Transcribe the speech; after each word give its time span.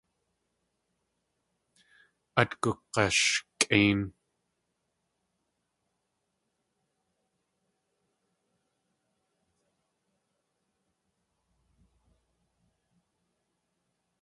Át 2.39 2.51
gug̲ashkʼéin. 2.61 3.99